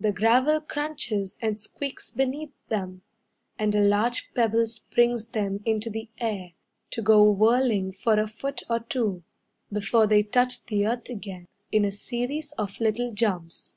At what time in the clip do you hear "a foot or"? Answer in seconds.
8.18-8.80